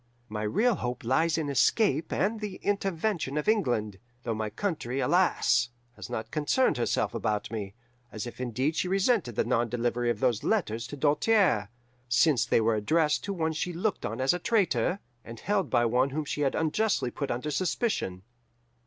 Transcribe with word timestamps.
My 0.29 0.41
real 0.41 0.73
hope 0.77 1.03
lies 1.03 1.37
in 1.37 1.47
escape 1.47 2.11
and 2.11 2.39
the 2.39 2.55
intervention 2.63 3.37
of 3.37 3.47
England, 3.47 3.99
though 4.23 4.33
my 4.33 4.49
country, 4.49 4.99
alas! 4.99 5.69
has 5.95 6.09
not 6.09 6.31
concerned 6.31 6.77
herself 6.77 7.13
about 7.13 7.51
me, 7.51 7.75
as 8.11 8.25
if 8.25 8.41
indeed 8.41 8.75
she 8.75 8.87
resented 8.87 9.35
the 9.35 9.43
non 9.43 9.69
delivery 9.69 10.09
of 10.09 10.19
those 10.19 10.43
letters 10.43 10.87
to 10.87 10.97
Doltaire, 10.97 11.69
since 12.09 12.47
they 12.47 12.59
were 12.61 12.73
addressed 12.73 13.23
to 13.25 13.31
one 13.33 13.53
she 13.53 13.73
looked 13.73 14.03
on 14.03 14.19
as 14.19 14.33
a 14.33 14.39
traitor, 14.39 14.97
and 15.23 15.39
held 15.41 15.69
by 15.69 15.85
one 15.85 16.09
whom 16.09 16.25
she 16.25 16.41
had 16.41 16.55
unjustly 16.55 17.11
put 17.11 17.29
under 17.29 17.51
suspicion. 17.51 18.23